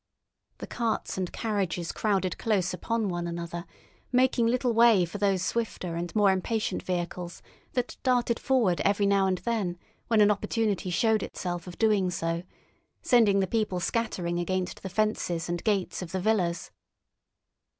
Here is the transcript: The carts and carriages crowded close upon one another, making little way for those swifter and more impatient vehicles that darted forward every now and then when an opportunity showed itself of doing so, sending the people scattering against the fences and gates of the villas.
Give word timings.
The 0.57 0.65
carts 0.65 1.15
and 1.19 1.31
carriages 1.31 1.91
crowded 1.91 2.39
close 2.39 2.73
upon 2.73 3.07
one 3.07 3.27
another, 3.27 3.65
making 4.11 4.47
little 4.47 4.73
way 4.73 5.05
for 5.05 5.19
those 5.19 5.43
swifter 5.43 5.95
and 5.95 6.15
more 6.15 6.31
impatient 6.31 6.81
vehicles 6.81 7.43
that 7.73 7.97
darted 8.01 8.39
forward 8.39 8.81
every 8.83 9.05
now 9.05 9.27
and 9.27 9.37
then 9.37 9.77
when 10.07 10.19
an 10.19 10.31
opportunity 10.31 10.89
showed 10.89 11.21
itself 11.21 11.67
of 11.67 11.77
doing 11.77 12.09
so, 12.09 12.41
sending 13.03 13.41
the 13.41 13.45
people 13.45 13.79
scattering 13.79 14.39
against 14.39 14.81
the 14.81 14.89
fences 14.89 15.47
and 15.47 15.63
gates 15.63 16.01
of 16.01 16.13
the 16.13 16.19
villas. 16.19 16.71